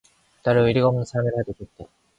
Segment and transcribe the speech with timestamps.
[0.43, 1.87] 나를 의리가 없는 사람이라고 해도 좋다.